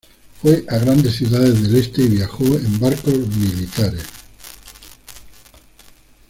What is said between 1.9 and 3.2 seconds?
y viajó en barcos